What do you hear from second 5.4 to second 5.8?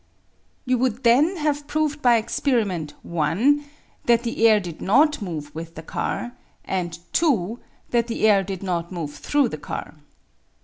with